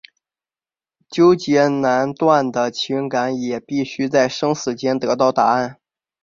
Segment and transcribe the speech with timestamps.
[1.11, 5.77] 纠结难断的情感也必须在生死间得到答案。